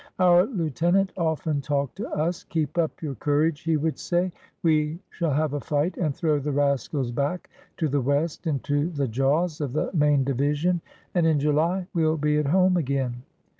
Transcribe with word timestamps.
Our 0.17 0.47
lieutenant 0.47 1.11
often 1.15 1.61
talked 1.61 1.97
to 1.97 2.09
us. 2.09 2.43
"Keep 2.45 2.79
up 2.79 3.03
your 3.03 3.13
courage," 3.13 3.61
he 3.61 3.77
would 3.77 3.99
say; 3.99 4.31
"we 4.63 4.97
shall 5.11 5.29
have 5.29 5.53
a 5.53 5.59
fight 5.59 5.95
and 5.95 6.15
throw 6.15 6.39
the 6.39 6.51
rascals 6.51 7.11
back 7.11 7.51
to 7.77 7.87
the 7.87 8.01
west 8.01 8.47
into 8.47 8.89
the 8.89 9.07
jaws 9.07 9.61
of 9.61 9.73
the 9.73 9.91
main 9.93 10.23
division. 10.23 10.81
And 11.13 11.27
in 11.27 11.39
July 11.39 11.85
we'll 11.93 12.17
be 12.17 12.39
at 12.39 12.47
home 12.47 12.77
again." 12.77 13.21